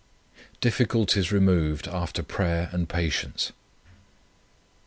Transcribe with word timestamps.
DIFFICULTIES 0.61 1.31
REMOVED 1.31 1.87
AFTER 1.87 2.23
PRAYER 2.23 2.69
AND 2.71 2.89
PATIENCE. 2.89 3.51